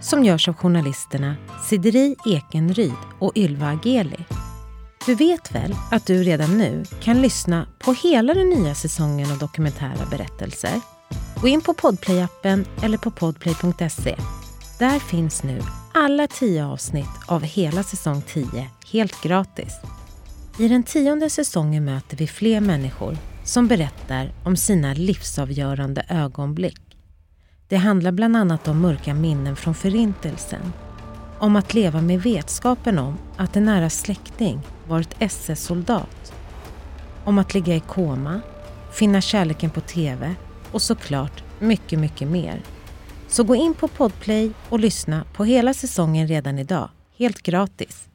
[0.00, 4.24] som görs av journalisterna Sideri Ekenryd och Ylva Ageli.
[5.06, 9.38] Du vet väl att du redan nu kan lyssna på hela den nya säsongen av
[9.38, 10.80] Dokumentära berättelser?
[11.40, 14.16] Gå in på Podplay-appen eller på podplay.se.
[14.78, 15.60] Där finns nu
[15.94, 19.72] alla tio avsnitt av hela säsong 10 helt gratis.
[20.58, 26.89] I den tionde säsongen möter vi fler människor som berättar om sina livsavgörande ögonblick.
[27.70, 30.72] Det handlar bland annat om mörka minnen från Förintelsen.
[31.38, 36.32] Om att leva med vetskapen om att en nära släkting varit SS-soldat.
[37.24, 38.40] Om att ligga i koma,
[38.92, 40.34] finna kärleken på TV
[40.72, 42.62] och såklart mycket, mycket mer.
[43.28, 48.09] Så gå in på Podplay och lyssna på hela säsongen redan idag, helt gratis.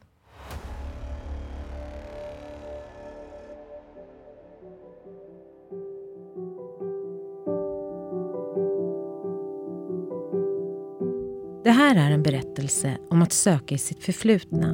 [11.86, 14.68] Här är en berättelse om att söka i sitt förflutna.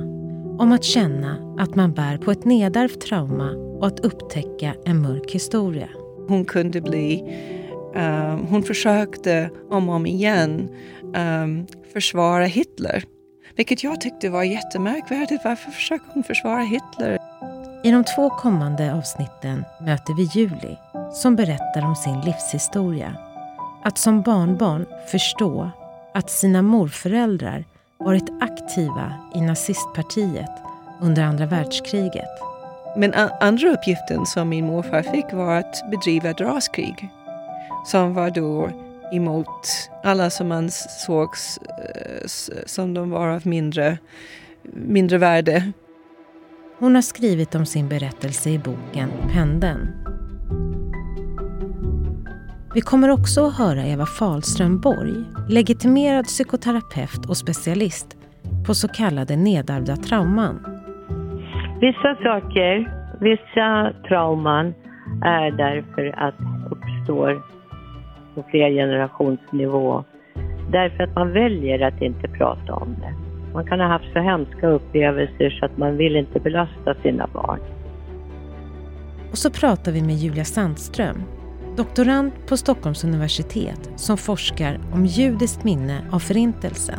[0.59, 5.31] Om att känna att man bär på ett nedärvt trauma och att upptäcka en mörk
[5.31, 5.89] historia.
[6.29, 7.25] Hon kunde bli...
[7.95, 10.69] Um, hon försökte om och om igen
[11.17, 13.05] um, försvara Hitler.
[13.57, 15.45] Vilket jag tyckte var jättemärkvärdigt.
[15.45, 17.19] Varför försöker hon försvara Hitler?
[17.85, 20.79] I de två kommande avsnitten möter vi Julie
[21.13, 23.15] som berättar om sin livshistoria.
[23.85, 25.71] Att som barnbarn förstå
[26.15, 27.65] att sina morföräldrar
[27.99, 30.51] varit aktiva i nazistpartiet
[31.01, 32.31] under andra världskriget.
[32.97, 37.09] Men andra uppgiften som min morfar fick var att bedriva ett raskrig.
[37.87, 38.71] Som var då
[39.13, 41.29] emot alla som man såg
[42.67, 43.99] som de var av mindre,
[44.73, 45.73] mindre värde.
[46.79, 50.02] Hon har skrivit om sin berättelse i boken Pendeln
[52.75, 58.17] vi kommer också att höra Eva Falström Borg, legitimerad psykoterapeut och specialist
[58.67, 60.67] på så kallade nedärvda trauman.
[61.81, 64.75] Vissa saker, vissa trauman
[65.25, 66.35] är därför att
[66.71, 67.43] uppstår
[68.35, 70.05] på flergenerationsnivå
[70.71, 73.15] därför att man väljer att inte prata om det.
[73.55, 77.61] Man kan ha haft så hemska upplevelser så att man vill inte belasta sina barn.
[79.31, 81.23] Och så pratar vi med Julia Sandström,
[81.77, 86.99] doktorand på Stockholms universitet som forskar om judiskt minne av Förintelsen.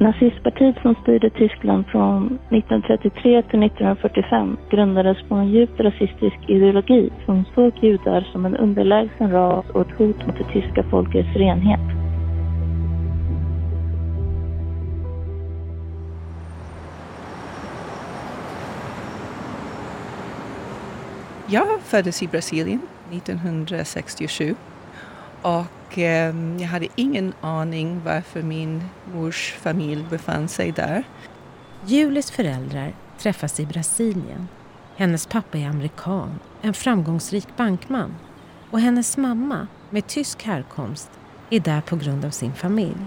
[0.00, 7.44] Nazistpartiet som styrde Tyskland från 1933 till 1945 grundades på en djupt rasistisk ideologi som
[7.54, 11.80] såg judar som en underlägsen ras och ett hot mot det tyska folkets renhet.
[21.48, 22.80] Jag föddes i Brasilien
[23.12, 24.56] 1967.
[25.42, 28.84] Och eh, jag hade ingen aning varför min
[29.14, 31.04] mors familj befann sig där.
[31.86, 34.48] Julis föräldrar träffas i Brasilien.
[34.96, 38.14] Hennes pappa är amerikan, en framgångsrik bankman.
[38.70, 41.10] Och hennes mamma, med tysk härkomst,
[41.50, 43.06] är där på grund av sin familj.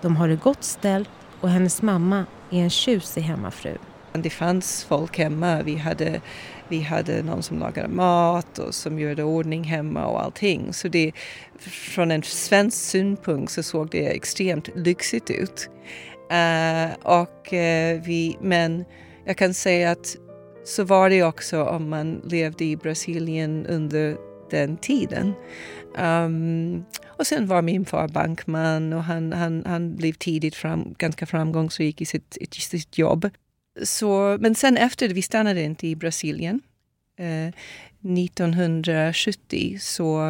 [0.00, 1.10] De har det gott ställt
[1.40, 3.76] och hennes mamma är en tjusig hemmafru.
[4.12, 5.62] Det fanns folk hemma.
[5.62, 6.20] Vi hade,
[6.68, 10.72] vi hade någon som lagade mat och som gjorde ordning hemma och allting.
[10.72, 11.12] Så det,
[11.58, 15.68] från en svensk synpunkt så såg det extremt lyxigt ut.
[16.32, 18.84] Uh, och, uh, vi, men
[19.24, 20.16] jag kan säga att
[20.64, 24.16] så var det också om man levde i Brasilien under
[24.50, 25.32] den tiden.
[25.98, 31.26] Um, och sen var min far bankman och han, han, han blev tidigt fram, ganska
[31.26, 33.30] framgångsrik i sitt, i sitt jobb.
[33.82, 36.60] Så, men sen efter, vi stannade inte i Brasilien.
[37.18, 37.48] Eh,
[38.02, 40.22] 1970 så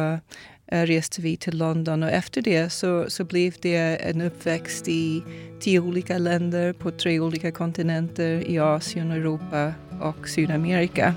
[0.67, 5.23] eh, reste vi till London och efter det så, så blev det en uppväxt i
[5.59, 11.15] tio olika länder på tre olika kontinenter i Asien, Europa och Sydamerika.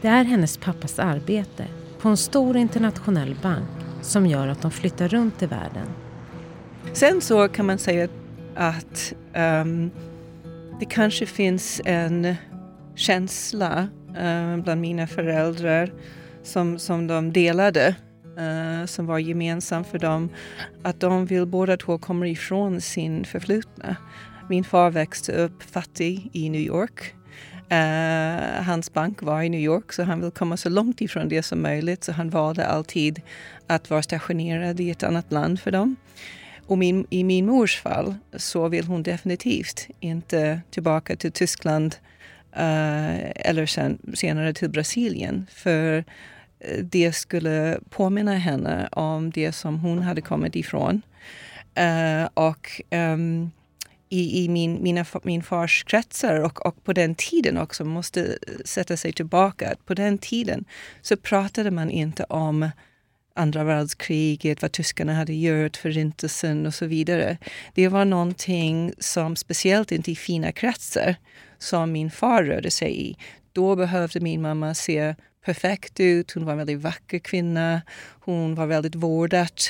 [0.00, 1.66] Det är hennes pappas arbete
[2.00, 3.68] på en stor internationell bank
[4.02, 5.86] som gör att de flyttar runt i världen.
[6.92, 8.27] Sen så kan man säga att
[9.34, 9.90] um,
[10.80, 12.34] det kanske finns en
[12.94, 15.92] känsla uh, bland mina föräldrar
[16.42, 17.94] som, som de delade,
[18.38, 20.28] uh, som var gemensam för dem,
[20.82, 23.96] att de vill båda två komma ifrån sin förflutna.
[24.48, 27.14] Min far växte upp fattig i New York.
[27.72, 31.42] Uh, hans bank var i New York så han ville komma så långt ifrån det
[31.42, 33.20] som möjligt så han valde alltid
[33.66, 35.96] att vara stationerad i ett annat land för dem.
[36.68, 41.96] Och min, i min mors fall så vill hon definitivt inte tillbaka till Tyskland
[42.56, 45.46] uh, eller sen, senare till Brasilien.
[45.50, 46.04] För
[46.60, 51.02] eh, det skulle påminna henne om det som hon hade kommit ifrån.
[51.78, 53.50] Uh, och um,
[54.08, 58.96] i, i min, mina, min fars kretsar och, och på den tiden också måste sätta
[58.96, 59.74] sig tillbaka.
[59.84, 60.64] På den tiden
[61.02, 62.70] så pratade man inte om
[63.38, 67.38] andra världskriget, vad tyskarna hade gjort, förintelsen och så vidare.
[67.74, 71.16] Det var någonting som speciellt inte i fina kretsar
[71.58, 73.16] som min far rörde sig i.
[73.52, 75.14] Då behövde min mamma se
[75.44, 77.82] perfekt ut, hon var en väldigt vacker kvinna,
[78.20, 79.60] hon var väldigt vårdad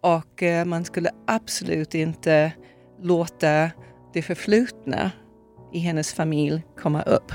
[0.00, 2.52] och eh, man skulle absolut inte
[3.02, 3.70] låta
[4.12, 5.10] det förflutna
[5.72, 7.32] i hennes familj komma upp.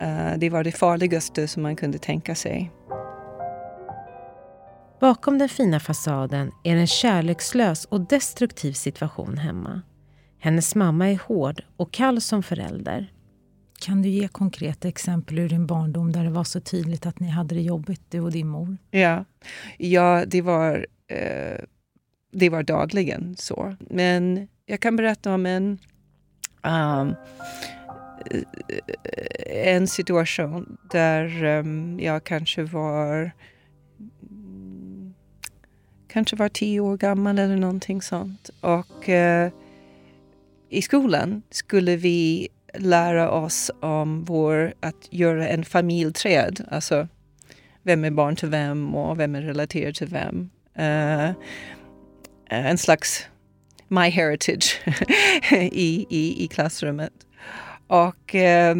[0.00, 2.70] Eh, det var det farligaste som man kunde tänka sig.
[5.00, 9.82] Bakom den fina fasaden är en kärlekslös och destruktiv situation hemma.
[10.38, 13.12] Hennes mamma är hård och kall som förälder.
[13.80, 17.28] Kan du ge konkreta exempel ur din barndom där det var så tydligt att ni
[17.28, 18.76] hade det jobbigt, du och din mor?
[18.90, 19.24] Ja,
[19.78, 21.64] ja det, var, eh,
[22.32, 23.76] det var dagligen så.
[23.80, 25.78] Men jag kan berätta om en,
[26.62, 27.14] um,
[29.46, 33.32] en situation där um, jag kanske var
[36.12, 38.50] kanske var tio år gammal eller någonting sånt.
[38.60, 39.50] Och eh,
[40.68, 46.66] i skolan skulle vi lära oss om vår, att göra en familjeträd.
[46.70, 47.08] Alltså
[47.82, 50.50] vem är barn till vem och vem är relaterad till vem.
[50.78, 51.32] Uh,
[52.46, 53.26] en slags
[53.88, 54.80] My Heritage
[55.52, 57.12] i, i, i klassrummet.
[57.86, 58.76] Och eh,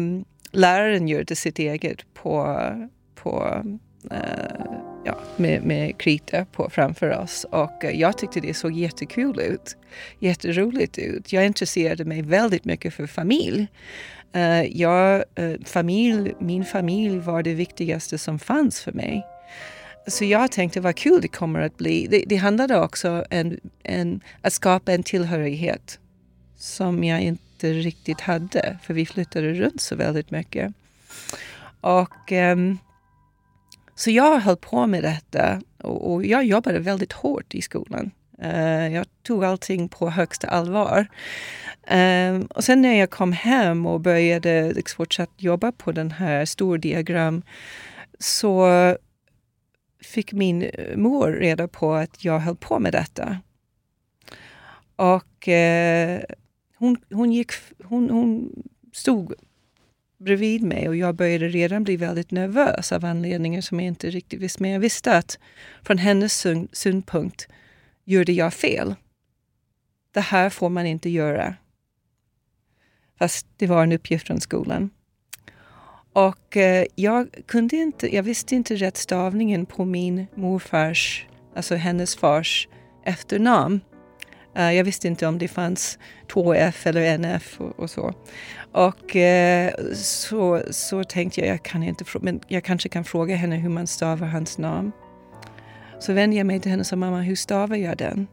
[0.51, 2.57] läraren gjorde sitt eget på,
[3.15, 3.63] på
[4.11, 7.45] eh, ja, med, med krita på framför oss.
[7.49, 9.77] Och eh, jag tyckte det såg jättekul ut.
[10.19, 11.33] Jätteroligt ut.
[11.33, 13.67] Jag intresserade mig väldigt mycket för familj.
[14.35, 16.33] Uh, jag, uh, familj.
[16.39, 19.25] Min familj var det viktigaste som fanns för mig.
[20.07, 22.07] Så jag tänkte vad kul det kommer att bli.
[22.07, 25.99] Det, det handlade också om en, att skapa en tillhörighet
[26.57, 30.73] som jag inte riktigt hade, för vi flyttade runt så väldigt mycket.
[31.81, 32.77] Och um,
[33.95, 38.11] så jag höll på med detta och, och jag jobbade väldigt hårt i skolan.
[38.43, 41.07] Uh, jag tog allting på högsta allvar.
[41.91, 46.45] Um, och sen när jag kom hem och började liksom, fortsatt jobba på den här
[46.45, 47.41] stordiagram
[48.19, 48.67] så
[50.03, 53.37] fick min mor reda på att jag höll på med detta.
[54.95, 56.19] Och uh,
[56.77, 57.51] hon, hon, gick,
[57.83, 58.51] hon, hon
[58.93, 59.33] stod
[60.23, 64.39] bredvid mig och jag började redan bli väldigt nervös av anledningar som jag inte riktigt
[64.39, 64.61] visste.
[64.61, 65.39] Men jag visste att
[65.83, 67.47] från hennes synpunkt
[68.05, 68.95] gjorde jag fel.
[70.13, 71.55] Det här får man inte göra.
[73.19, 74.89] Fast det var en uppgift från skolan.
[76.13, 82.15] Och eh, jag kunde inte, jag visste inte rätt stavningen på min morfars, alltså hennes
[82.15, 82.67] fars
[83.05, 83.81] efternamn.
[84.55, 88.13] Eh, jag visste inte om det fanns två F eller NF F och, och så.
[88.71, 93.55] Och eh, så, så tänkte jag, jag kan inte, men jag kanske kan fråga henne
[93.55, 94.91] hur man stavar hans namn.
[95.99, 98.27] Så vände jag mig till henne och sa, mamma hur stavar jag den?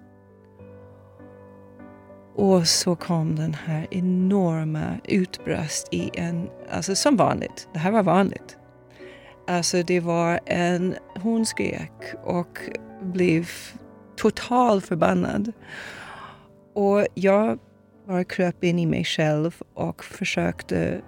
[2.34, 8.02] Och så kom den här enorma utbrast i en, alltså som vanligt, det här var
[8.02, 8.56] vanligt.
[9.46, 12.58] Alltså det var en, hon skrek och
[13.02, 13.48] blev
[14.16, 15.52] totalt förbannad.
[16.78, 17.58] Och jag
[18.06, 21.00] bara kröp in i mig själv och försökte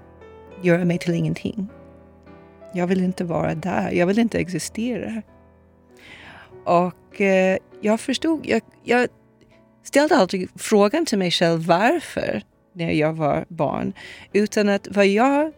[0.63, 1.69] göra mig till ingenting.
[2.75, 5.23] Jag vill inte vara där, jag vill inte existera.
[6.65, 9.09] Och eh, jag förstod, jag, jag
[9.83, 13.93] ställde aldrig frågan till mig själv varför när jag var barn.
[14.33, 15.53] Utan att vad jag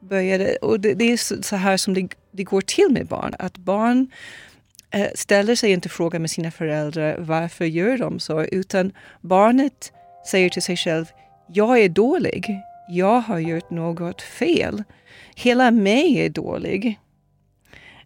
[0.00, 3.58] började, och det, det är så här som det, det, går till med barn, att
[3.58, 4.06] barn eh,
[4.96, 9.92] Eh, ställer sig inte frågan med sina föräldrar varför gör de så, utan barnet
[10.30, 11.06] säger till sig själv,
[11.48, 14.84] jag är dålig, jag har gjort något fel.
[15.34, 17.00] Hela mig är dålig.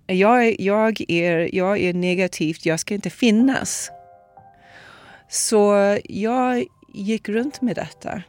[0.07, 3.91] Jag är, jag är, jag är negativt, jag ska inte finnas.
[5.29, 8.23] Så jag gick runt med detta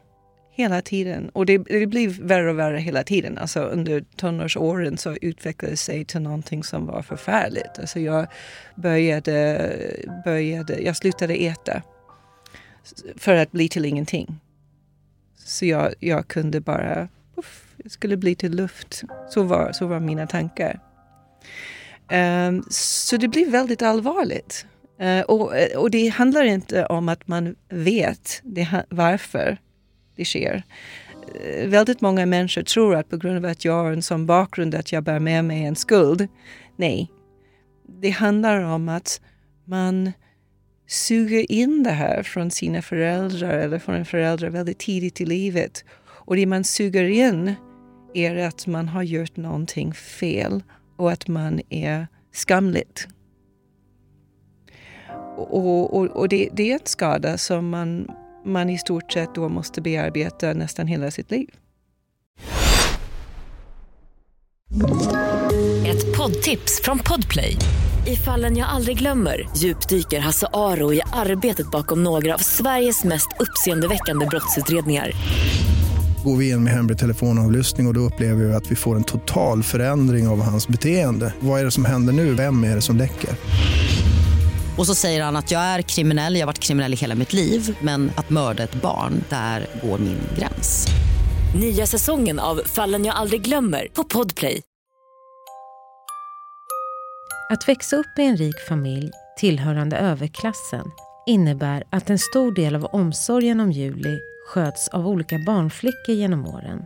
[0.61, 1.29] hela tiden.
[1.29, 3.37] Och det, det blev värre och värre hela tiden.
[3.37, 7.79] Alltså under tonårsåren så utvecklade det sig till någonting som var förfärligt.
[7.79, 8.27] Alltså jag
[8.75, 9.75] började,
[10.25, 11.81] började, jag slutade äta
[13.15, 14.39] för att bli till ingenting.
[15.35, 19.03] Så jag, jag kunde bara, puff, jag skulle bli till luft.
[19.29, 20.79] Så var, så var mina tankar.
[22.11, 24.65] Um, så det blir väldigt allvarligt.
[25.01, 29.57] Uh, och, och det handlar inte om att man vet det, varför
[30.21, 30.63] det sker.
[31.35, 34.75] Eh, väldigt många människor tror att på grund av att jag har en sån bakgrund
[34.75, 36.27] att jag bär med mig en skuld.
[36.75, 37.11] Nej.
[38.01, 39.21] Det handlar om att
[39.65, 40.11] man
[40.87, 45.85] suger in det här från sina föräldrar eller från en förälder väldigt tidigt i livet.
[46.07, 47.55] Och det man suger in
[48.13, 50.63] är att man har gjort någonting fel
[50.97, 53.07] och att man är skamligt.
[55.37, 58.11] Och, och, och det, det, är en skada som man,
[58.45, 61.49] man i stort sett då måste bearbeta nästan hela sitt liv.
[65.87, 67.55] Ett poddtips från Podplay.
[68.07, 73.27] I fallen jag aldrig glömmer djupdyker Hasse Aro i arbetet bakom några av Sveriges mest
[73.39, 75.11] uppseendeväckande brottsutredningar
[76.23, 79.03] går vi in med hemlig telefonavlyssning och, och då upplever vi att vi får en
[79.03, 81.33] total förändring av hans beteende.
[81.39, 82.33] Vad är det som händer nu?
[82.33, 83.29] Vem är det som läcker?
[84.81, 87.33] Och så säger han att jag är kriminell, jag har varit kriminell i hela mitt
[87.33, 90.87] liv men att mörda ett barn, där går min gräns.
[91.59, 94.61] Nya säsongen av Fallen jag aldrig glömmer på Podplay.
[97.49, 100.85] Att växa upp i en rik familj tillhörande överklassen
[101.27, 106.85] innebär att en stor del av omsorgen om Julie sköts av olika barnflickor genom åren.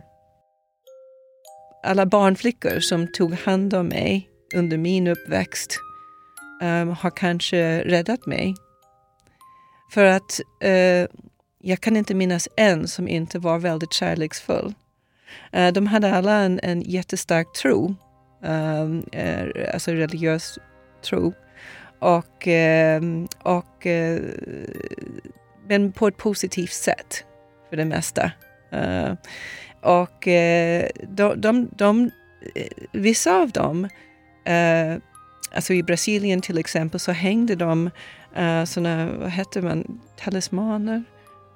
[1.86, 5.80] Alla barnflickor som tog hand om mig under min uppväxt
[6.62, 8.54] um, har kanske räddat mig.
[9.92, 11.06] För att uh,
[11.62, 14.74] jag kan inte minnas en som inte var väldigt kärleksfull.
[15.56, 17.94] Uh, de hade alla en, en jättestark tro,
[18.42, 20.58] um, uh, alltså religiös
[21.02, 21.34] tro.
[21.98, 24.20] Och, ehm, och, eh,
[25.68, 27.24] men på ett positivt sätt
[27.70, 28.30] för det mesta.
[28.74, 29.14] Uh,
[29.80, 32.10] och uh, de, de, de,
[32.92, 33.84] vissa av dem,
[34.48, 34.98] uh,
[35.56, 37.90] alltså i Brasilien till exempel, så hängde de
[38.38, 41.04] uh, såna, vad heter man, talismaner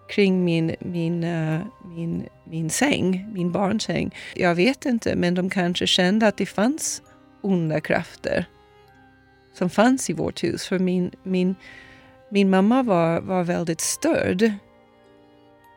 [0.08, 4.14] kring min, min, uh, min, min säng, min barnsäng.
[4.34, 7.02] Jag vet inte, men de kanske kände att det fanns
[7.40, 8.44] onda krafter
[9.54, 10.66] som fanns i vårt hus.
[10.66, 11.54] För min, min,
[12.30, 14.52] min mamma var, var väldigt störd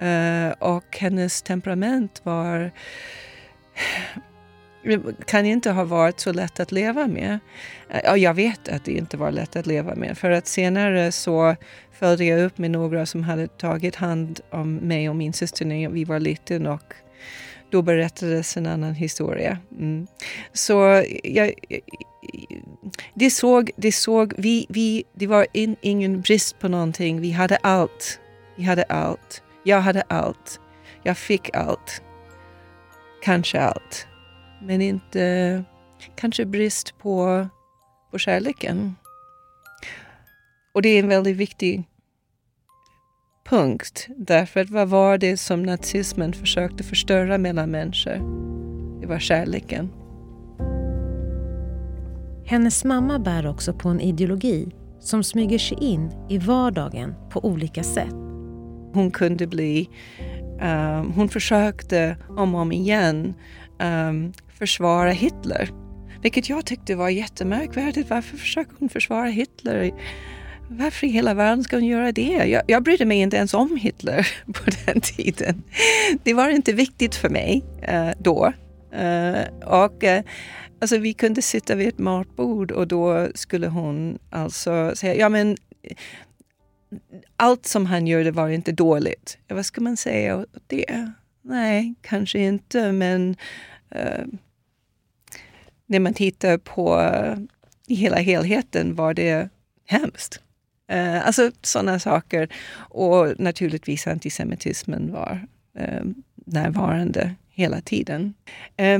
[0.01, 2.71] Uh, och hennes temperament var
[5.25, 7.39] kan inte ha varit så lätt att leva med.
[7.89, 11.11] Eh, ja, jag vet att det inte var lätt att leva med för att senare
[11.11, 11.55] så
[11.91, 15.89] följde jag upp med några som hade tagit hand om mig och min syster när
[15.89, 16.93] vi var liten och
[17.69, 19.57] då berättades en annan historia.
[19.79, 20.07] Mm.
[20.53, 21.53] Så jag,
[23.13, 27.21] det såg, det såg vi, vi, det var in, ingen brist på någonting.
[27.21, 28.19] Vi hade allt.
[28.55, 29.43] Vi hade allt.
[29.63, 30.59] Jag hade allt.
[31.03, 32.01] Jag fick allt.
[33.23, 34.07] Kanske allt.
[34.65, 35.63] Men inte
[36.15, 37.47] kanske brist på,
[38.11, 38.95] på kärleken.
[40.73, 41.83] Och det är en väldigt viktig
[43.49, 44.07] punkt.
[44.17, 48.17] Därför att vad var det som nazismen försökte förstöra mellan människor?
[49.01, 49.89] Det var kärleken.
[52.45, 57.83] Hennes mamma bär också på en ideologi som smyger sig in i vardagen på olika
[57.83, 58.13] sätt.
[58.93, 59.89] Hon kunde bli,
[60.61, 63.33] um, hon försökte om och om igen
[63.79, 65.69] um, försvara Hitler.
[66.21, 68.09] Vilket jag tyckte var jättemärkvärdigt.
[68.09, 69.91] Varför försöker hon försvara Hitler?
[70.69, 72.45] Varför i hela världen ska hon göra det?
[72.45, 75.63] Jag, jag brydde mig inte ens om Hitler på den tiden.
[76.23, 78.53] Det var inte viktigt för mig eh, då.
[78.91, 80.23] Eh, och eh,
[80.81, 85.57] alltså, vi kunde sitta vid ett matbord och då skulle hon alltså säga, ja men
[87.37, 89.37] allt som han gjorde var inte dåligt.
[89.47, 91.11] Vad ska man säga åt det?
[91.41, 93.35] Nej, kanske inte, men
[93.89, 94.25] eh,
[95.93, 97.37] när man tittar på eh,
[97.87, 99.49] hela helheten var det
[99.85, 100.41] hemskt.
[100.87, 102.47] Eh, alltså sådana saker.
[102.75, 105.47] Och naturligtvis antisemitismen var
[105.77, 106.03] eh,
[106.35, 108.33] närvarande hela tiden.
[108.77, 108.99] Eh,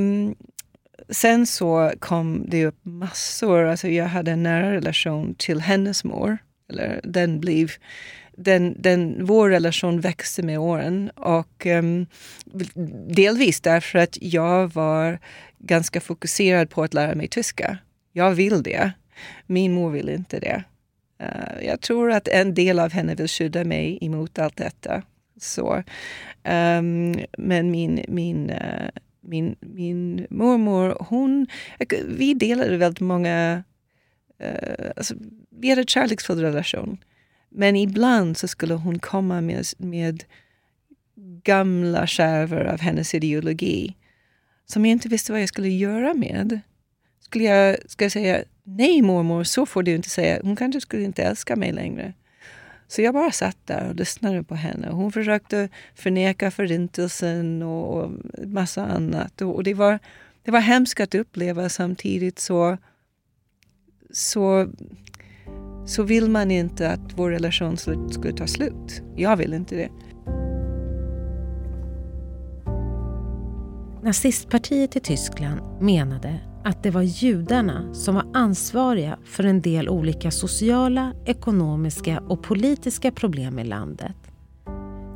[1.10, 6.38] sen så kom det upp massor, alltså jag hade en nära relation till hennes mor
[6.70, 7.70] eller den blev
[8.38, 12.06] den, den, vår relation växte med åren och um,
[13.08, 15.20] delvis därför att jag var
[15.60, 17.78] ganska fokuserad på att lära mig tyska.
[18.12, 18.92] Jag vill det.
[19.46, 20.64] Min mor vill inte det.
[21.22, 25.04] Uh, jag tror att en del av henne vill skydda mig emot allt detta.
[25.42, 25.84] Så,
[26.44, 28.90] um, men min, min, uh,
[29.22, 31.48] min, min mormor, hon,
[32.08, 33.64] vi delade väldigt många
[34.44, 35.16] uh, alltså,
[35.50, 36.98] vi hade en kärleksfull relation.
[37.56, 40.24] Men ibland så skulle hon komma med, med
[41.44, 43.96] gamla skärvor av hennes ideologi
[44.66, 46.60] som jag inte visste vad jag skulle göra med.
[47.20, 50.40] Skulle jag, ska jag säga nej mormor, så får du inte säga.
[50.44, 52.14] Hon kanske skulle inte älska mig längre.
[52.88, 54.90] Så jag bara satt där och lyssnade på henne.
[54.92, 58.12] Hon försökte förneka förintelsen och, och
[58.46, 59.42] massa annat.
[59.42, 60.00] Och, och, det, var,
[60.44, 62.78] det var hemskt att uppleva samtidigt så,
[64.12, 64.68] så,
[65.86, 69.02] så vill man inte att vår relation skulle ta slut.
[69.16, 69.90] Jag vill inte det.
[74.04, 80.32] Nazistpartiet i Tyskland menade att det var judarna som var ansvariga för en del olika
[80.32, 84.16] sociala, ekonomiska och politiska problem i landet.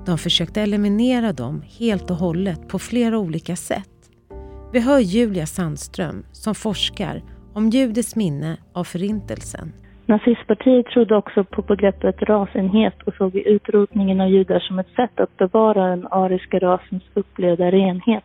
[0.05, 3.89] De försökte eliminera dem helt och hållet på flera olika sätt.
[4.73, 9.73] Vi hör Julia Sandström som forskar om judiskt minne av Förintelsen.
[10.09, 15.37] Nazistpartiet trodde också på begreppet rasenhet och såg utrotningen av judar som ett sätt att
[15.37, 18.23] bevara den ariska rasens upplevda renhet.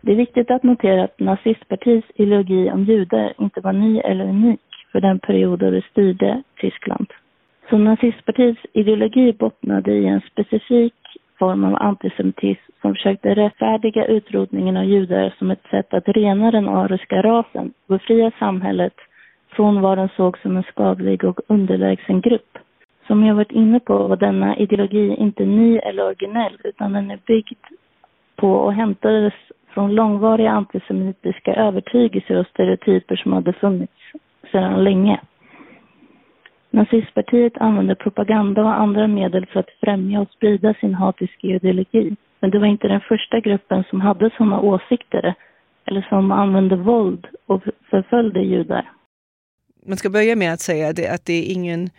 [0.00, 4.60] Det är viktigt att notera att nazistpartiets ideologi om judar inte var ny eller unik
[4.92, 7.06] för den period då det styrde Tyskland.
[7.70, 10.94] Så nazistpartiets ideologi bottnade i en specifik
[11.38, 16.68] form av antisemitism som försökte rättfärdiga utrotningen av judar som ett sätt att rena den
[16.68, 18.94] ariska rasen och befria samhället
[19.56, 22.58] från vad den såg som en skadlig och underlägsen grupp.
[23.06, 27.18] Som jag varit inne på var denna ideologi inte ny eller originell utan den är
[27.26, 27.64] byggd
[28.36, 29.32] på och hämtades
[29.68, 33.92] från långvariga antisemitiska övertygelser och stereotyper som hade funnits
[34.52, 35.20] sedan länge.
[36.70, 42.16] Nazistpartiet använde propaganda och andra medel för att främja och sprida sin hatiska ideologi.
[42.40, 45.34] Men det var inte den första gruppen som hade sådana åsikter
[45.84, 48.90] eller som använde våld och förföljde judar.
[49.86, 51.90] Man ska börja med att säga det, att det är ingen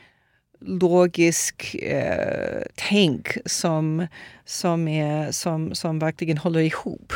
[0.60, 4.08] logisk eh, tänk som,
[4.46, 7.14] som, är, som, som verkligen håller ihop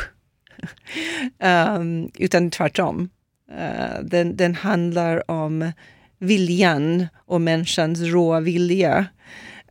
[1.38, 3.08] um, utan tvärtom.
[3.50, 5.72] Uh, den, den handlar om
[6.18, 9.06] viljan och människans råa vilja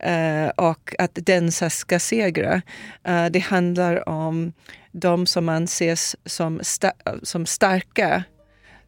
[0.06, 2.62] uh, och att den ska segra.
[3.08, 4.52] Uh, det handlar om
[4.92, 8.24] de som anses som, sta som starka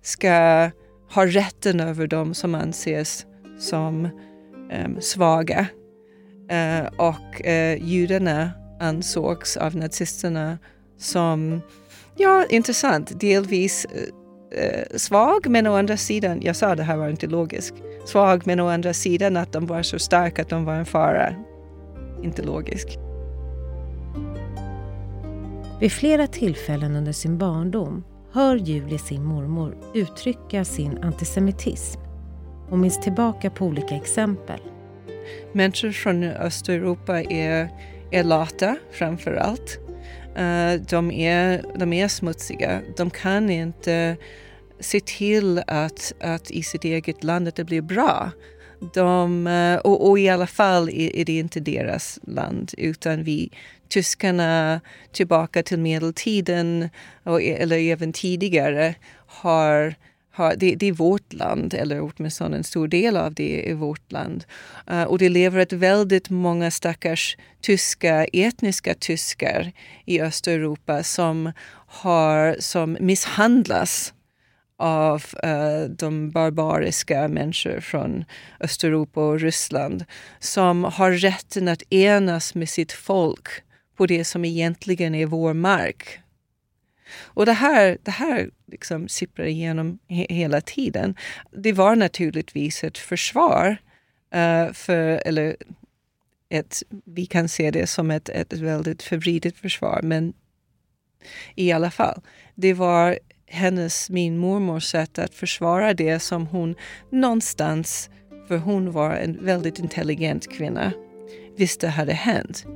[0.02, 0.70] ska
[1.12, 3.26] har rätten över dem som anses
[3.58, 4.04] som
[4.70, 5.66] ehm, eh, svaga.
[6.96, 10.58] och eh, judarna ansågs av nazisterna
[10.98, 11.60] som
[12.16, 13.20] Ja, intressant.
[13.20, 17.74] Delvis eh, eh, svag, men å andra sidan, jag sa det här var inte logiskt.
[18.06, 21.34] Svag, men å andra sidan att de var så starka att de var en fara.
[22.22, 22.98] Inte logiskt.
[25.80, 32.00] Vid flera tillfällen under sin barndom hör Julie sin mormor uttrycka sin antisemitism
[32.70, 34.60] och minns tillbaka på olika exempel.
[35.52, 37.68] Människor från Östeuropa är,
[38.10, 39.78] är lata framför allt.
[40.36, 42.80] Eh, de, är, de är smutsiga.
[42.96, 44.16] De kan inte
[44.80, 48.30] se till att, att i sitt eget land att det blir bra.
[48.94, 53.50] De, eh, och, och, i alla fall är, är, det inte deras land utan vi
[53.88, 54.80] tyskarna
[55.12, 56.88] tillbaka till medeltiden
[57.22, 58.94] och, e, eller även tidigare
[59.26, 59.94] har
[60.32, 64.12] har, det, det, är vårt land, eller åtminstone en stor del av det är vårt
[64.12, 64.44] land.
[64.90, 69.72] Uh, och det lever ett väldigt många stackars tyska, etniska tyskar
[70.04, 71.52] i Östeuropa som,
[71.86, 74.14] har, som misshandlas
[74.76, 78.24] av uh, de barbariska människor från
[78.60, 80.04] Östeuropa och Ryssland
[80.38, 83.48] som har rätten att enas med sitt folk
[83.96, 86.22] på det som egentligen är vår mark
[87.18, 91.16] och det här, det här liksom sipprar igenom he hela tiden.
[91.50, 93.76] Det var naturligtvis ett försvar
[94.34, 95.56] uh, för, eller
[96.48, 100.32] ett, vi kan se det som ett, ett väldigt förvridet försvar, men
[101.54, 102.20] i alla fall.
[102.54, 103.18] Det var
[103.52, 106.74] hennes, min mormors sätt att försvara det som hon
[107.10, 108.10] någonstans,
[108.48, 110.92] för hon var en väldigt intelligent kvinna,
[111.56, 112.66] visste hade hänt.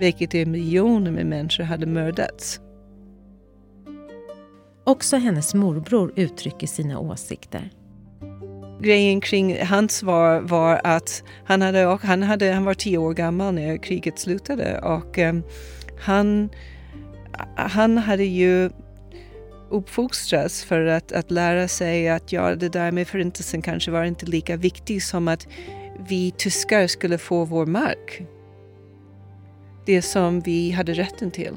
[0.00, 2.60] Vilket är miljoner med människor hade mördats.
[4.84, 7.70] Också hennes morbror uttrycker sina åsikter.
[8.80, 13.54] Grejen kring hans svar var att han, hade, han, hade, han var tio år gammal
[13.54, 15.42] när kriget slutade och um,
[16.00, 16.50] han,
[17.56, 18.70] han hade ju
[19.70, 24.26] uppfostras för att, att lära sig att ja, det där med förintelsen kanske var inte
[24.26, 25.46] lika viktigt som att
[26.08, 28.22] vi tyskar skulle få vår mark.
[29.86, 31.54] Det som vi hade rätten till.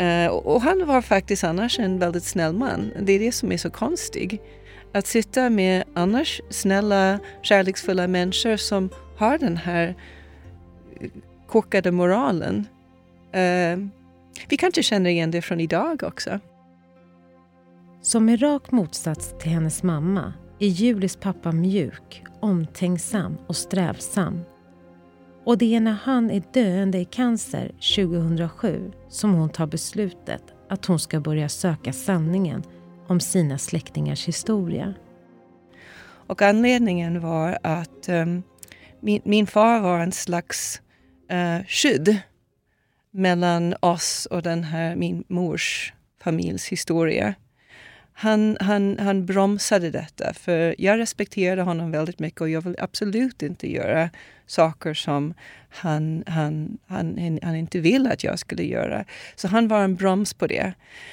[0.00, 2.90] Uh, och han var faktiskt annars en väldigt snäll man.
[3.00, 4.42] Det är det som är så konstigt.
[4.92, 9.94] Att sitta med annars snälla, kärleksfulla människor som har den här
[11.46, 12.66] korkade moralen
[13.36, 13.86] Uh,
[14.48, 16.40] vi kanske känner igen det från idag också.
[18.00, 24.40] Som i rak motsats till hennes mamma är Julis pappa mjuk, omtänksam och strävsam.
[25.44, 30.86] Och det är när han är döende i cancer 2007 som hon tar beslutet att
[30.86, 32.62] hon ska börja söka sanningen
[33.06, 34.94] om sina släktingars historia.
[36.26, 38.42] Och anledningen var att um,
[39.00, 40.82] min, min, far var en slags
[41.32, 42.20] uh, skydd
[43.10, 47.34] mellan oss och den här min mors familjs historia.
[48.20, 53.42] Han, han, han bromsade detta, för jag respekterade honom väldigt mycket och jag vill absolut
[53.42, 54.10] inte göra
[54.46, 55.34] saker som
[55.68, 59.04] han, han, han, han inte vill att jag skulle göra.
[59.36, 60.72] Så han var en broms på det.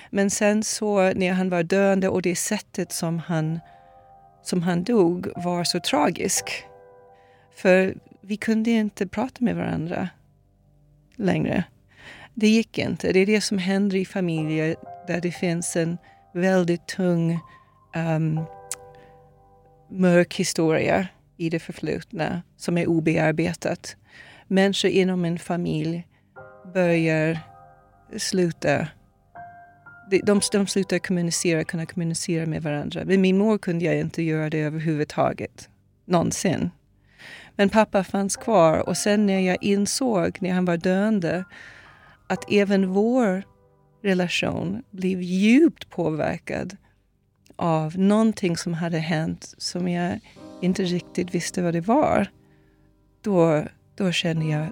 [0.10, 3.60] Men sen så när han var döende och det sättet som han,
[4.44, 6.64] som han dog var så tragisk.
[7.56, 10.10] För vi kunde inte prata med varandra
[11.16, 11.64] längre.
[12.34, 13.12] Det gick inte.
[13.12, 14.76] Det är det som händer i familjer
[15.08, 15.98] där det finns en
[16.36, 17.40] väldigt tung
[17.96, 18.40] um,
[19.90, 23.96] mörk historia i det förflutna som är obearbetat.
[24.48, 26.08] Människor inom en familj
[26.74, 27.40] börjar
[28.18, 28.88] sluta
[30.10, 33.06] de, de, de slutar kommunicera, kunna kommunicera med varandra.
[33.06, 35.70] Med min mor kunde jag inte göra det överhuvudtaget.
[36.06, 36.70] Någonsin.
[37.56, 41.46] Men pappa fanns kvar och sen när jag insåg, när han var döende,
[42.28, 43.44] att även vår
[44.06, 46.78] relation blev djupt påverkad
[47.56, 50.20] av någonting som hade hänt som jag
[50.62, 52.28] inte riktigt visste vad det var.
[53.22, 53.64] Då,
[53.96, 54.68] då kände jag,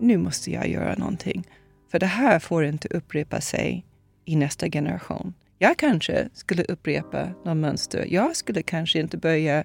[0.00, 1.46] nu måste jag göra någonting.
[1.90, 3.84] För det här får inte upprepa sig
[4.24, 5.34] i nästa generation.
[5.58, 8.06] Jag kanske skulle upprepa något mönster.
[8.08, 9.64] Jag skulle kanske inte börja...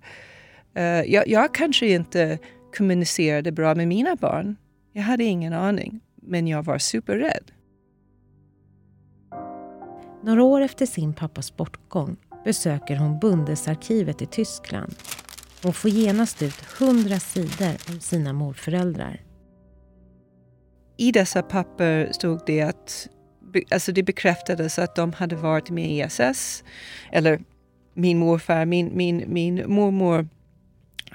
[0.77, 2.39] Uh, jag, jag kanske inte
[2.77, 4.55] kommunicerade bra med mina barn.
[4.93, 7.51] Jag hade ingen aning, men jag var superrädd.
[10.23, 14.95] Några år efter sin pappas bortgång besöker hon Bundesarkivet i Tyskland.
[15.63, 19.21] Hon får genast ut hundra sidor om sina morföräldrar.
[20.97, 23.07] I dessa papper stod det att
[23.71, 26.63] alltså det bekräftades att de hade varit med i SS.
[27.12, 27.39] Eller
[27.93, 30.19] min morfar, min, min, min mormor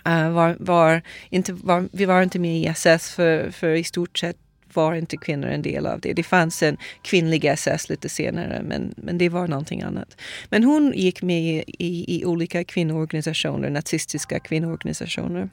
[0.09, 4.19] uh, var, var, inte, var, vi var inte med i SS för, för i stort
[4.19, 4.37] sett
[4.77, 6.13] var inte kvinnor en del av det.
[6.13, 10.17] Det fanns en kvinnlig SS lite senare, men, men det var någonting annat.
[10.51, 15.49] Men hon gick med i, i, olika kvinnoorganisationer, nazistiska kvinnoorganisationer.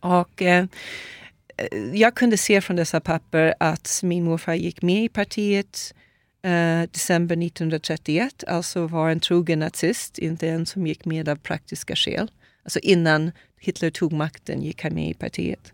[0.00, 0.64] Och eh,
[1.92, 5.94] jag kunde se från dessa papper att min morfar gick med i partiet
[6.42, 11.96] eh, december 1931, alltså var en trogen nazist, inte en som gick med av praktiska
[11.96, 12.30] skäl.
[12.64, 15.72] Alltså innan Hitler tog makten gick han med i partiet.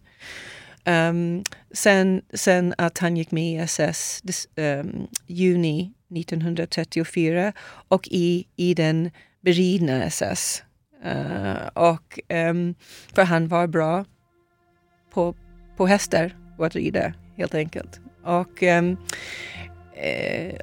[0.87, 4.23] Um, sen, sen att han gick med i SS
[4.57, 7.53] um, ehm, juni 1934
[7.89, 10.63] och i, i den beridna SS.
[11.05, 12.75] Uh, eh, och, um,
[13.15, 14.05] för han var bra
[15.13, 15.35] på,
[15.77, 18.01] på hästar och att rida helt enkelt.
[18.25, 18.97] Och, um,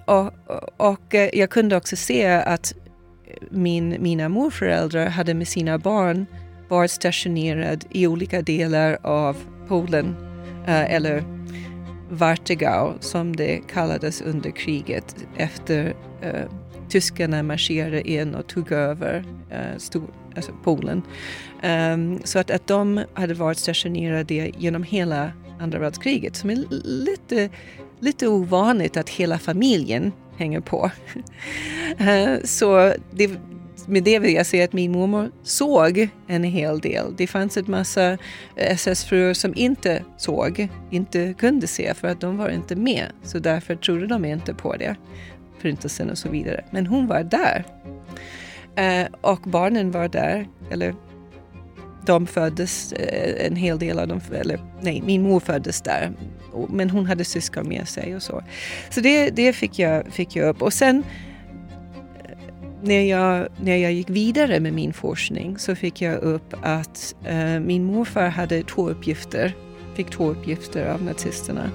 [0.06, 0.34] och,
[0.78, 2.74] och, eh, jag kunde också se att
[3.52, 6.26] min, mina morföräldrar hade med sina barn
[6.70, 10.16] varit stationerad i olika delar av Polen,
[10.68, 11.24] eh, eller
[12.10, 16.50] Wartegau som det kallades under kriget efter eh,
[16.90, 20.04] tyskarna marscherade in och tog över eh, stor,
[20.36, 20.98] alltså Polen.
[20.98, 21.04] Um,
[21.62, 27.50] ehm, så att, att de hade varit stationerade genom hela andra världskriget som är lite,
[28.00, 30.92] lite ovanligt att hela familjen hänger på.
[32.02, 33.40] uh, så det,
[33.88, 37.16] med det vill jag säga att min mormor såg en hel del.
[37.18, 38.18] Det fanns ett massa
[38.56, 43.06] SS-fruar som inte såg, inte kunde se för att de var inte med.
[43.24, 44.96] Så därför trodde de inte på det,
[45.60, 46.66] förintelsen och så vidare.
[46.72, 47.66] Men hon var där.
[48.76, 50.96] Eh, och barnen var där, eller
[52.06, 56.12] de föddes, eh, en hel del av dem, eller nej, min mor föddes där.
[56.70, 58.44] Men hon hade syskon med sig och så.
[58.90, 60.62] Så det, det fick, jag, fick jag upp.
[60.62, 61.04] Och sen
[62.84, 67.60] när jag, när jag gick vidare med min forskning så fick jag upp att eh,
[67.60, 69.54] min morfar hade två uppgifter,
[69.96, 71.72] fick två uppgifter av nazisterna.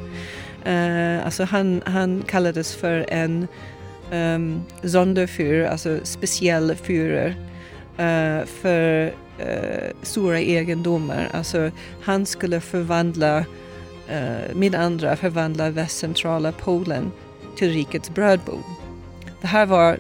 [0.65, 3.49] Eh, alltså han, han kallades för en
[4.11, 7.35] ehm, um, Sonderführer, alltså speciell Führer
[7.99, 11.29] uh, eh, för uh, stora egendomar.
[11.33, 11.71] Alltså
[12.03, 13.39] han skulle förvandla,
[14.09, 17.13] eh, uh, med andra, förvandla västcentrala Polen
[17.57, 18.63] till rikets brödbod.
[19.41, 19.99] Det här var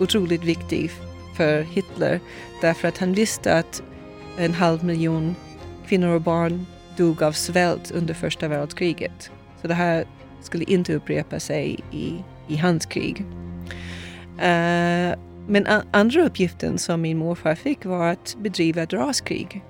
[0.00, 0.90] otroligt viktig
[1.36, 2.20] för Hitler
[2.60, 3.82] därför att han visste att
[4.38, 5.34] en halv miljon
[5.86, 9.30] kvinnor och barn dog av svält under första världskriget.
[9.62, 10.04] Så det här
[10.40, 12.14] skulle inte upprepa sig i,
[12.48, 13.24] i hans krig.
[14.34, 19.64] Uh, men andra uppgiften som min morfar fick var att bedriva ett raskrig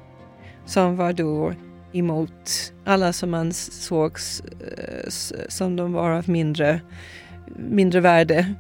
[0.67, 1.55] som var då
[1.93, 5.11] emot alla som man såg uh, eh,
[5.49, 6.81] som de var av mindre,
[7.57, 8.55] mindre värde.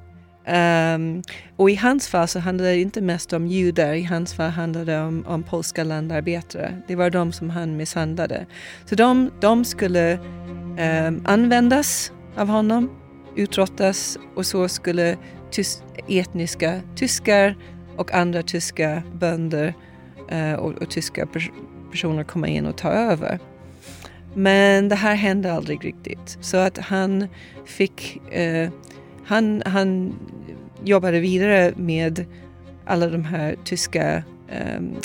[0.48, 1.22] Um,
[1.56, 4.92] och i hans fall så handlade det inte mest om judar, i hans fall handlade
[4.92, 6.82] det om, om polska landarbetare.
[6.86, 8.46] Det var de som han misshandlade.
[8.84, 10.18] Så de, de skulle
[10.78, 12.90] um, användas av honom,
[13.36, 15.16] utrottas och så skulle
[15.50, 17.56] tys etniska tyskar
[17.96, 19.74] och andra tyska bönder
[20.32, 21.50] uh, och, och, tyska pers
[21.90, 23.38] personer komma in och ta över.
[24.34, 26.38] Men det här hände aldrig riktigt.
[26.40, 27.28] Så att han
[27.66, 28.70] fick uh,
[29.28, 30.14] han, han
[30.84, 32.24] jobbade vidare med
[32.84, 34.22] alla de här tyska
[34.78, 34.96] um,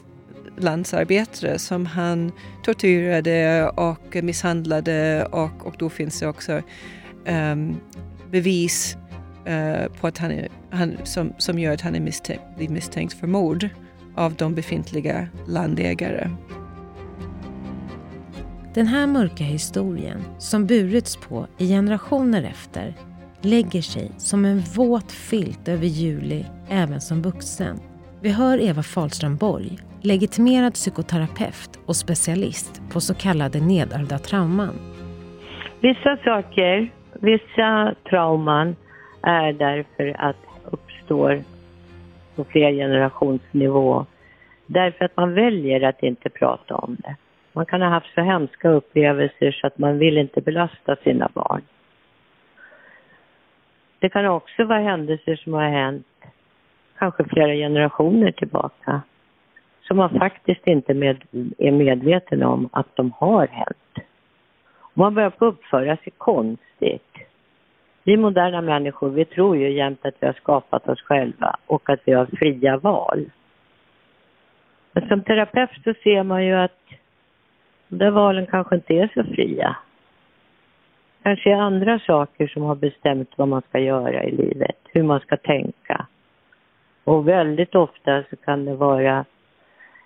[0.57, 2.31] landsarbetare som han
[2.63, 6.61] torterade och misshandlade och, och då finns det också
[7.27, 7.79] um,
[8.31, 8.97] bevis
[9.49, 13.13] uh, på att han, är, han som, som gör att han är misstänkt, blir misstänkt
[13.13, 13.69] för mord
[14.15, 16.29] av de befintliga landägare.
[18.73, 22.95] Den här mörka historien som burits på i generationer efter
[23.45, 27.75] lägger sig som en våt filt över Juli även som vuxen.
[28.21, 34.75] Vi hör Eva Fahlström Borg, legitimerad psykoterapeut och specialist på så kallade nedärvda trauman.
[35.81, 38.75] Vissa saker, vissa trauman
[39.21, 40.37] är därför att
[40.71, 41.43] uppstår
[42.35, 44.05] på flergenerationsnivå
[44.65, 47.15] därför att man väljer att inte prata om det.
[47.53, 51.61] Man kan ha haft så hemska upplevelser så att man vill inte belasta sina barn.
[54.03, 56.07] Det kan också vara händelser som har hänt
[56.97, 59.01] kanske flera generationer tillbaka
[59.81, 61.23] som man faktiskt inte med,
[61.57, 64.07] är medveten om att de har hänt.
[64.93, 67.17] man börjar på uppföra sig konstigt.
[68.03, 71.99] Vi moderna människor, vi tror ju jämt att vi har skapat oss själva och att
[72.05, 73.25] vi har fria val.
[74.91, 76.79] Men som terapeut så ser man ju att
[77.87, 79.75] de där valen kanske inte är så fria
[81.23, 85.19] kanske är andra saker som har bestämt vad man ska göra i livet, hur man
[85.19, 86.07] ska tänka.
[87.03, 89.25] Och väldigt ofta så kan det vara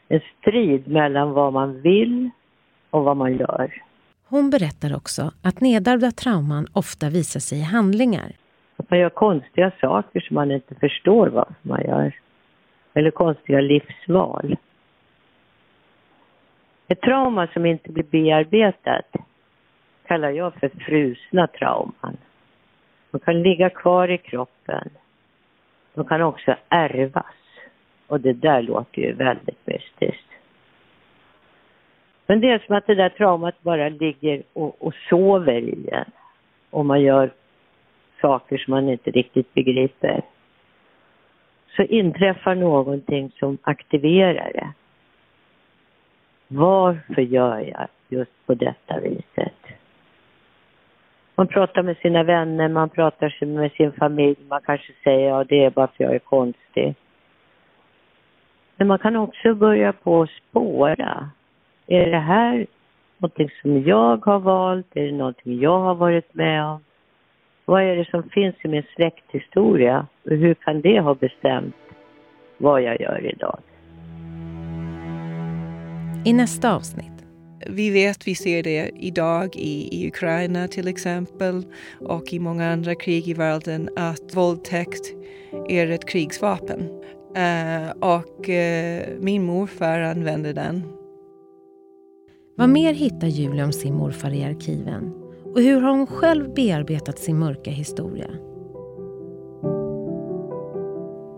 [0.08, 2.30] en strid mellan vad man vill
[2.90, 3.82] och vad man gör.
[4.30, 8.32] Hon berättar också att nedärvda trauman ofta visar sig i handlingar.
[8.78, 12.16] Att man gör konstiga saker som man inte förstår vad man gör.
[12.94, 14.56] Eller konstiga livsval.
[16.88, 19.06] Ett trauma som inte blir bearbetat
[20.08, 22.18] kallar jag för frusna trauman.
[23.12, 24.90] De kan ligga kvar i kroppen.
[25.94, 27.36] De kan också ärvas.
[28.08, 30.28] Och det där låter ju väldigt mystiskt.
[32.26, 36.12] Men det är som att det där traumat bara ligger och, och sover i en.
[36.70, 37.32] Och man gör
[38.22, 40.22] saker som man inte riktigt begriper.
[41.76, 44.74] Så inträffar någonting som aktiverar det.
[46.48, 49.57] Varför gör jag just på detta viset?
[51.38, 55.64] Man pratar med sina vänner, man pratar med sin familj, man kanske säger ja det
[55.64, 56.96] är bara för jag är konstig.
[58.78, 61.30] Men man kan också börja på att spåra.
[61.88, 62.66] Är det här
[63.18, 64.88] någonting som jag har valt?
[64.94, 66.80] Är det någonting jag har varit med om?
[67.66, 70.08] Vad är det som finns i min släkthistoria?
[70.24, 71.76] Och hur kan det ha bestämt
[72.58, 73.60] vad jag gör idag?
[76.26, 77.17] I nästa avsnitt
[77.70, 81.66] vi vet, vi ser det idag i, i Ukraina till exempel
[82.02, 85.14] och i många andra krig i världen att våldtäkt
[85.70, 86.80] är ett krigsvapen.
[87.38, 90.84] Uh, och uh, min morfar använde den.
[92.56, 95.14] Vad mer hittar Julia om sin morfar i arkiven?
[95.54, 98.30] Och hur har hon själv bearbetat sin mörka historia?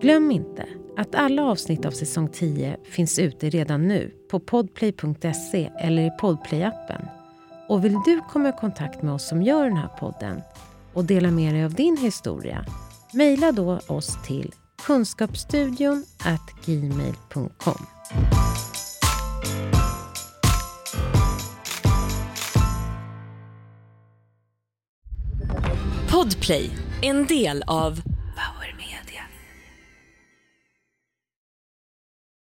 [0.01, 0.65] Glöm inte
[0.99, 7.07] att alla avsnitt av säsong 10 finns ute redan nu på podplay.se eller i Podplay-appen.
[7.69, 10.41] Och vill du komma i kontakt med oss som gör den här podden
[10.93, 12.65] och dela med dig av din historia,
[13.13, 14.53] mejla då oss till
[14.85, 16.05] kunskapsstudion
[16.65, 17.85] gmail.com.
[26.11, 26.69] Podplay,
[27.01, 28.01] en del av